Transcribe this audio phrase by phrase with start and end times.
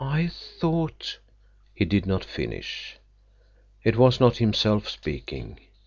[0.03, 1.19] "I thought—"
[1.75, 2.97] He did not finish.
[3.83, 5.59] It was not himself speaking.